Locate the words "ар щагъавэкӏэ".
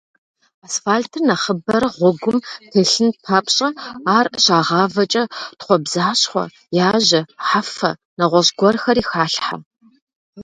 4.17-5.23